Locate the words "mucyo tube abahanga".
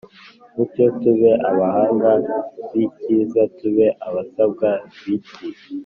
0.55-2.11